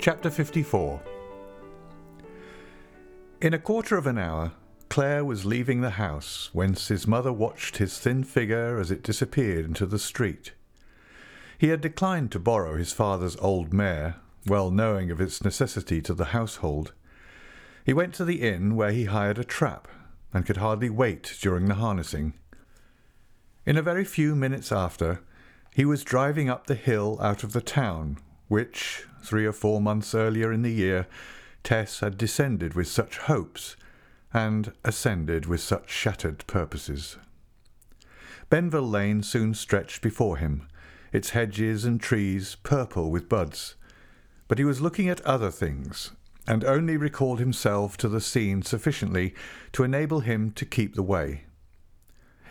[0.00, 1.02] Chapter 54
[3.42, 4.52] In a quarter of an hour,
[4.88, 9.66] Clare was leaving the house, whence his mother watched his thin figure as it disappeared
[9.66, 10.52] into the street.
[11.58, 16.14] He had declined to borrow his father's old mare, well knowing of its necessity to
[16.14, 16.94] the household.
[17.84, 19.86] He went to the inn where he hired a trap,
[20.32, 22.32] and could hardly wait during the harnessing.
[23.66, 25.20] In a very few minutes after,
[25.74, 28.16] he was driving up the hill out of the town,
[28.50, 31.06] which, three or four months earlier in the year,
[31.62, 33.76] Tess had descended with such hopes,
[34.34, 37.16] and ascended with such shattered purposes.
[38.50, 40.66] Benvill Lane soon stretched before him,
[41.12, 43.76] its hedges and trees purple with buds,
[44.48, 46.10] but he was looking at other things,
[46.44, 49.32] and only recalled himself to the scene sufficiently
[49.70, 51.44] to enable him to keep the way.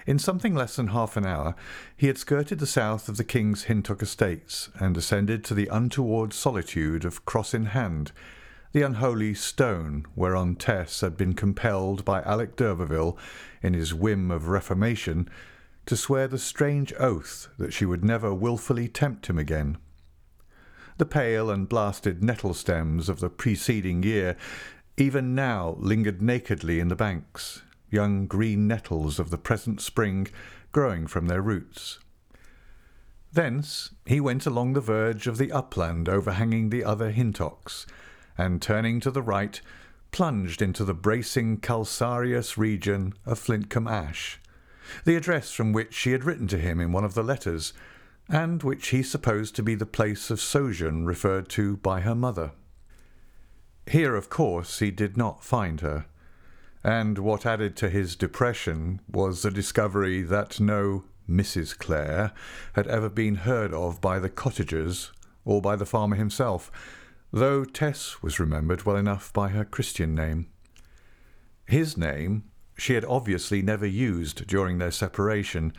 [0.06, 1.56] In something less than half an hour,
[1.96, 6.34] he had skirted the south of the King's Hintock estates and ascended to the untoward
[6.34, 8.12] solitude of Cross in Hand,
[8.72, 13.18] the unholy stone whereon Tess had been compelled by Alec d'Urberville,
[13.62, 15.30] in his whim of reformation,
[15.86, 19.78] to swear the strange oath that she would never wilfully tempt him again.
[20.98, 24.36] The pale and blasted nettle stems of the preceding year
[24.98, 30.28] even now lingered nakedly in the banks, young green nettles of the present spring
[30.72, 32.00] growing from their roots.
[33.32, 37.86] Thence he went along the verge of the upland overhanging the other hintocks,
[38.38, 39.62] and turning to the right,
[40.12, 44.40] plunged into the bracing calcareous region of Flintcomb Ash,
[45.06, 47.74] the address from which she had written to him in one of the letters,
[48.28, 52.52] and which he supposed to be the place of sojourn referred to by her mother.
[53.86, 56.06] Here, of course, he did not find her,
[56.84, 61.78] and what added to his depression was the discovery that no Mrs.
[61.78, 62.32] Clare
[62.74, 65.12] had ever been heard of by the cottagers
[65.46, 66.72] or by the farmer himself,
[67.32, 70.48] though Tess was remembered well enough by her Christian name.
[71.66, 72.46] His name
[72.80, 75.74] she had obviously never used during their separation,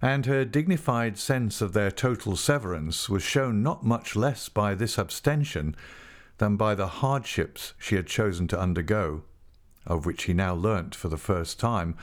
[0.00, 4.98] and her dignified sense of their total severance was shown not much less by this
[4.98, 5.76] abstention
[6.38, 9.22] than by the hardships she had chosen to undergo,
[9.86, 11.96] of which he now learnt for the first time,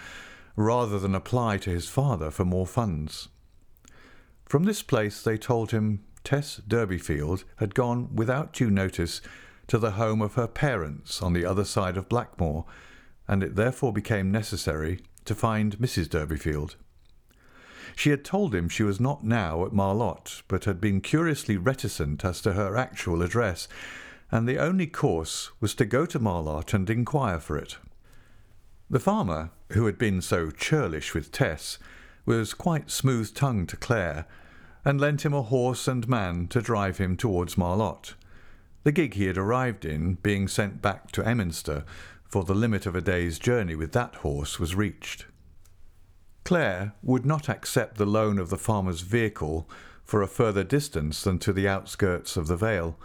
[0.56, 3.30] rather than apply to his father for more funds.
[4.46, 9.22] From this place they told him Tess Durbeyfield had gone without due notice
[9.68, 12.66] to the home of her parents on the other side of Blackmoor,
[13.28, 16.08] and it therefore became necessary to find Mrs.
[16.08, 16.76] Durbeyfield.
[17.96, 22.26] She had told him she was not now at Marlott, but had been curiously reticent
[22.26, 23.68] as to her actual address,
[24.32, 27.78] and the only course was to go to Marlott and inquire for it.
[28.90, 31.78] The farmer, who had been so churlish with Tess,
[32.26, 34.26] was quite smooth-tongued to Clare,
[34.86, 38.16] and lent him a horse and man to drive him towards Marlott,
[38.84, 41.84] the gig he had arrived in being sent back to Emminster,
[42.24, 45.26] for the limit of a day's journey with that horse was reached.
[46.46, 49.70] Clare would not accept the loan of the farmer's vehicle
[50.04, 52.98] for a further distance than to the outskirts of the vale,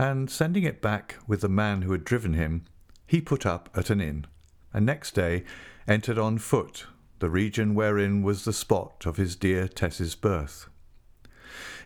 [0.00, 2.64] and sending it back with the man who had driven him,
[3.06, 4.26] he put up at an inn,
[4.72, 5.44] and next day
[5.86, 6.86] entered on foot
[7.18, 10.70] the region wherein was the spot of his dear Tess's birth.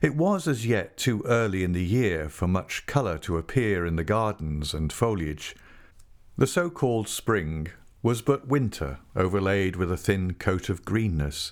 [0.00, 3.96] It was as yet too early in the year for much colour to appear in
[3.96, 5.56] the gardens and foliage.
[6.38, 7.66] The so called spring
[8.00, 11.50] was but winter overlaid with a thin coat of greenness,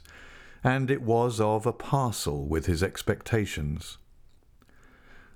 [0.62, 3.98] and it was of a parcel with his expectations.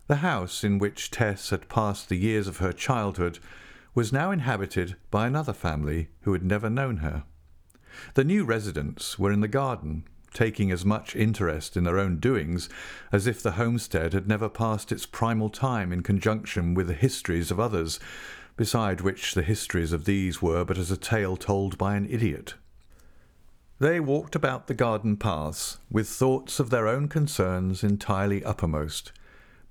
[0.08, 3.40] The house in which Tess had passed the years of her childhood
[3.92, 7.24] was now inhabited by another family who had never known her.
[8.14, 12.68] The new residents were in the garden, taking as much interest in their own doings
[13.10, 17.50] as if the homestead had never passed its primal time in conjunction with the histories
[17.50, 17.98] of others,
[18.56, 22.54] beside which the histories of these were but as a tale told by an idiot.
[23.80, 29.10] They walked about the garden paths with thoughts of their own concerns entirely uppermost,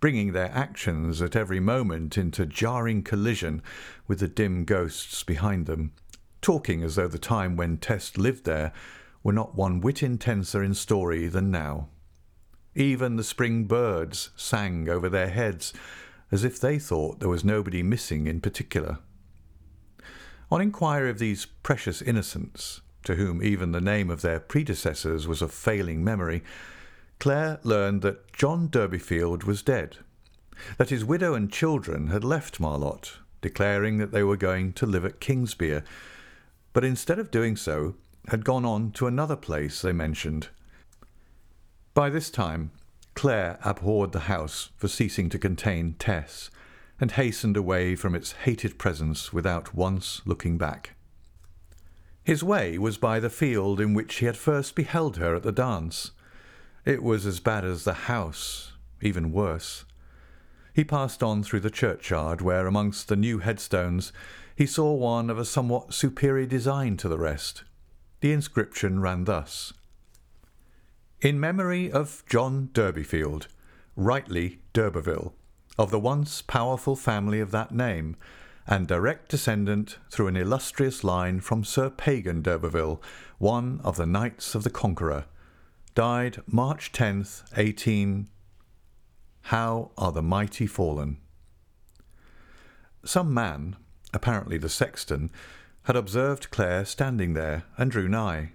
[0.06, 3.60] bringing their actions at every moment into jarring collision
[4.06, 5.92] with the dim ghosts behind them,
[6.44, 8.72] talking as though the time when Tess lived there
[9.24, 11.88] were not one whit intenser in story than now.
[12.76, 15.74] Even the spring birds sang over their heads
[16.32, 19.00] as if they thought there was nobody missing in particular.
[20.52, 25.42] On inquiry of these precious innocents, to whom even the name of their predecessors was
[25.42, 26.44] a failing memory,
[27.20, 29.98] Clare learned that John Durbeyfield was dead,
[30.78, 35.06] that his widow and children had left Marlott, declaring that they were going to live
[35.06, 35.84] at Kingsbere,
[36.74, 37.96] but instead of doing so,
[38.28, 40.50] had gone on to another place they mentioned.
[41.94, 42.72] By this time,
[43.14, 46.50] Clare abhorred the house for ceasing to contain Tess,
[47.00, 50.96] and hastened away from its hated presence without once looking back.
[52.24, 55.52] His way was by the field in which he had first beheld her at the
[55.52, 56.12] dance.
[56.86, 59.86] It was as bad as the house, even worse.
[60.72, 64.14] He passed on through the churchyard, where amongst the new headstones
[64.56, 67.64] he saw one of a somewhat superior design to the rest.
[68.22, 69.74] The inscription ran thus
[71.22, 73.48] In memory of John Durbeyfield,
[73.96, 75.34] rightly d'Urberville,
[75.80, 78.16] of the once powerful family of that name,
[78.68, 83.02] and direct descendant through an illustrious line from Sir Pagan d'Urberville,
[83.40, 85.26] one of the Knights of the Conqueror,
[85.96, 88.28] died March 10th, 18.
[89.44, 91.18] How are the mighty fallen?
[93.06, 93.78] Some man,
[94.14, 95.32] apparently the sexton,
[95.84, 98.52] had observed Clare standing there and drew nigh.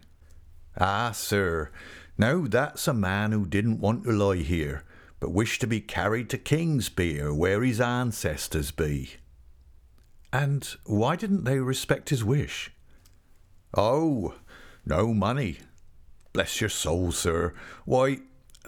[0.79, 1.71] Ah, sir,
[2.19, 4.85] now that's a man who didn't want to lie here,
[5.19, 9.13] but wished to be carried to Kingsbere, where his ancestors be.
[10.31, 12.71] And why didn't they respect his wish?
[13.75, 14.35] Oh,
[14.85, 15.61] no money.
[16.33, 17.55] Bless your soul, sir.
[17.85, 18.19] Why,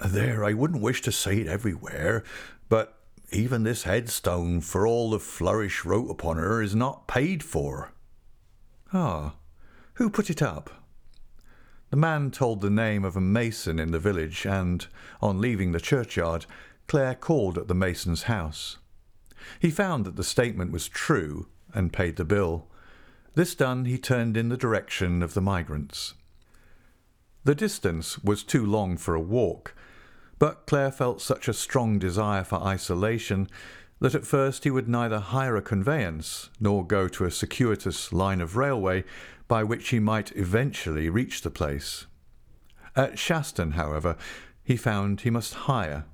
[0.04, 2.24] there, I wouldn't wish to say it everywhere,
[2.68, 2.98] but
[3.30, 7.92] even this headstone, for all the flourish wrote upon her, is not paid for.
[8.92, 9.34] Ah,
[9.94, 10.70] who put it up?
[11.90, 14.86] The man told the name of a mason in the village, and,
[15.20, 16.46] on leaving the churchyard,
[16.88, 18.78] Clare called at the mason's house.
[19.60, 22.66] He found that the statement was true and paid the bill.
[23.34, 26.14] This done, he turned in the direction of the migrants.
[27.44, 29.74] The distance was too long for a walk,
[30.38, 33.48] but Clare felt such a strong desire for isolation
[34.00, 38.40] that at first he would neither hire a conveyance nor go to a circuitous line
[38.40, 39.04] of railway
[39.48, 42.06] by which he might eventually reach the place.
[42.94, 44.16] At Shaston, however,
[44.62, 46.04] he found he must hire.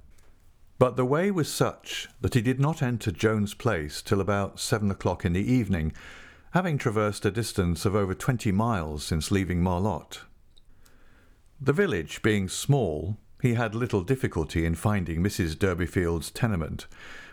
[0.79, 4.91] But the way was such that he did not enter Joan's Place till about seven
[4.91, 5.93] o'clock in the evening,
[6.53, 10.21] having traversed a distance of over twenty miles since leaving Marlott.
[11.61, 15.59] The village being small, he had little difficulty in finding Mrs.
[15.59, 16.87] Durbeyfield's tenement,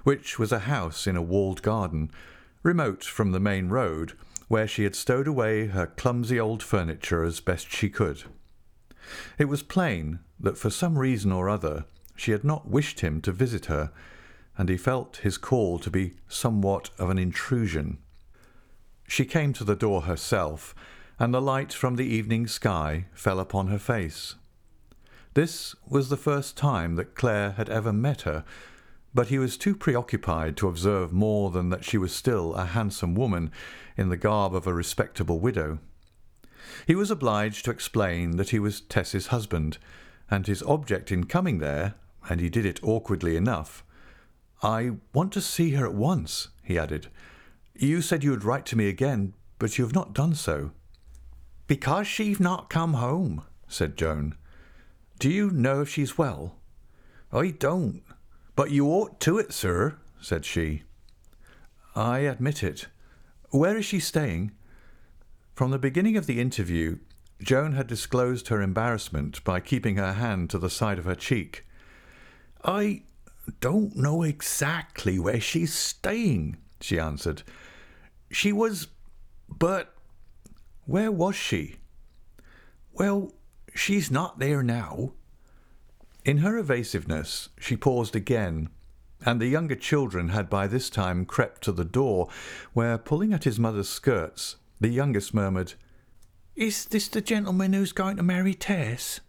[0.04, 2.10] which was a house in a walled garden,
[2.63, 4.13] remote from the main road,
[4.48, 8.24] where she had stowed away her clumsy old furniture as best she could.
[9.38, 11.86] It was plain that for some reason or other
[12.16, 13.92] she had not wished him to visit her,
[14.57, 18.00] and he felt his call to be somewhat of an intrusion.
[19.07, 20.74] She came to the door herself,
[21.19, 24.35] and the light from the evening sky fell upon her face.
[25.33, 28.44] This was the first time that Clare had ever met her,
[29.13, 33.15] but he was too preoccupied to observe more than that she was still a handsome
[33.15, 33.51] woman
[33.95, 35.79] in the garb of a respectable widow.
[36.85, 39.77] He was obliged to explain that he was Tess's husband,
[40.29, 41.95] and his object in coming there,
[42.29, 43.83] and he did it awkwardly enough.
[44.63, 47.07] I want to see her at once, he added.
[47.75, 50.71] You said you would write to me again, but you have not done so.
[51.67, 54.35] Because she've not come home, said Joan.
[55.19, 56.56] Do you know if she's well?
[57.31, 58.04] I don't,
[58.56, 60.83] but you ought to it, sir, said she.
[61.95, 62.87] I admit it.
[63.49, 64.51] Where is she staying?
[65.54, 66.99] From the beginning of the interview,
[67.42, 71.66] Joan had disclosed her embarrassment by keeping her hand to the side of her cheek.
[72.63, 73.04] I
[73.59, 77.44] don't know exactly where she's staying, she answered.
[78.31, 78.87] She was.
[79.47, 79.94] But.
[80.85, 81.75] Where was she?
[82.94, 83.33] Well,
[83.75, 85.11] She's not there now.
[86.23, 88.69] In her evasiveness, she paused again,
[89.25, 92.30] and the younger children had by this time crept to the door,
[92.71, 95.73] where, pulling at his mother's skirts, the youngest murmured,
[96.56, 99.19] Is this the gentleman who's going to marry Tess?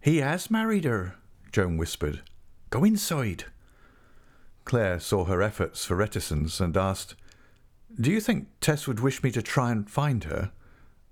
[0.00, 1.16] He has married her,
[1.52, 2.22] Joan whispered.
[2.70, 3.44] Go inside.
[4.64, 7.14] Clare saw her efforts for reticence and asked,
[8.00, 10.50] Do you think Tess would wish me to try and find her?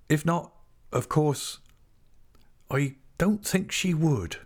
[0.08, 0.52] If not,
[0.92, 1.60] of course,
[2.70, 4.38] I don't think she would.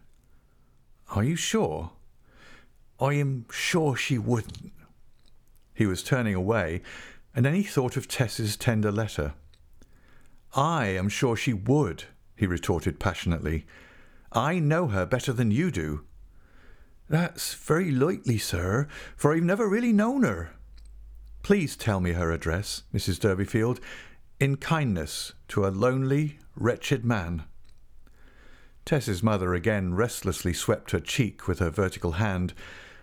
[1.15, 1.93] Are you sure?
[3.01, 4.73] I am sure she wouldn't.
[5.73, 6.83] He was turning away,
[7.35, 9.35] and then he thought of Tess's tender letter.
[10.55, 13.67] I am sure she would, he retorted passionately.
[14.33, 16.05] I know her better than you do.
[17.09, 20.51] That's very likely, sir, for I've never really known her.
[21.47, 23.21] Please tell me her address, Mrs.
[23.21, 23.79] Durbeyfield,
[24.41, 27.45] in kindness to a lonely, wretched man.
[28.85, 32.53] Tess's mother again restlessly swept her cheek with her vertical hand,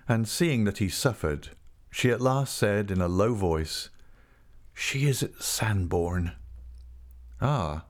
[0.10, 1.52] and seeing that he suffered,
[1.90, 3.88] she at last said in a low voice,
[4.74, 6.34] She is at Sandbourne.
[7.40, 7.86] Ah,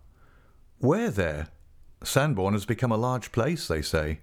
[0.77, 1.47] where there?
[2.03, 4.19] Sandbourne has become a large place, they say.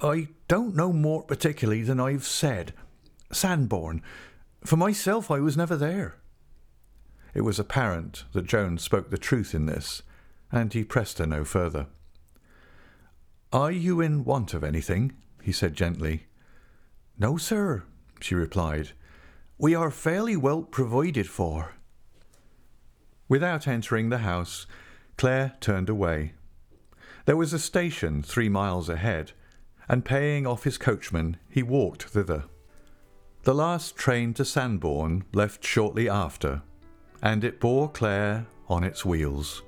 [0.00, 2.72] I don't know more particularly than I've said.
[3.32, 4.00] Sandbourne.
[4.64, 6.16] For myself, I was never there.
[7.34, 10.02] It was apparent that Joan spoke the truth in this,
[10.50, 11.86] and he pressed her no further.
[13.52, 15.12] Are you in want of anything?
[15.42, 16.26] he said gently.
[17.18, 17.84] No, sir,
[18.20, 18.90] she replied.
[19.56, 21.74] We are fairly well provided for.
[23.28, 24.66] Without entering the house,
[25.16, 26.32] Clare turned away.
[27.24, 29.32] There was a station three miles ahead,
[29.88, 32.44] and paying off his coachman, he walked thither.
[33.44, 36.62] The last train to Sandbourne left shortly after,
[37.22, 39.62] and it bore Clare on its wheels.